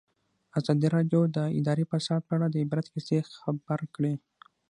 [0.59, 4.13] ازادي راډیو د اداري فساد په اړه د عبرت کیسې خبر کړي.